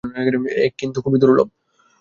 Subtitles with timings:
[0.57, 1.47] এ কিন্তু খুবই দুর্লভ।